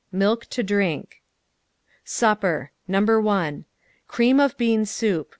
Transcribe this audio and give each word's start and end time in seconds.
Milk 0.11 0.47
to 0.47 0.63
drink. 0.63 1.21
SUPPER 2.03 2.71
No. 2.87 3.01
1. 3.21 3.53
No. 3.53 3.59
2. 3.59 3.65
Cream 4.07 4.39
oi 4.39 4.49
bean 4.57 4.83
soup. 4.83 5.29